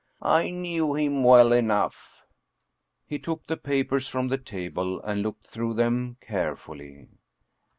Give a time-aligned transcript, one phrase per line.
[0.23, 2.23] I knew him well enough."
[3.05, 7.07] He took the papers from the table and looked through them carefully.